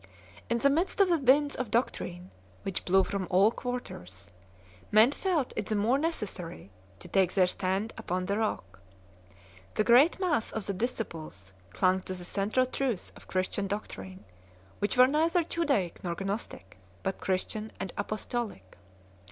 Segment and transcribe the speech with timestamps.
[0.49, 2.31] In the midst of the winds of doctrine
[2.63, 4.31] which blew from all quarters,
[4.91, 8.79] men felt it the more necessary to take their stand upon the Rock.
[9.75, 14.25] The great mass of the disciples clung to the central truths of Christian doctrine,
[14.79, 18.79] which were neither Judaic nor Gnostic, but Christian and Apostolic.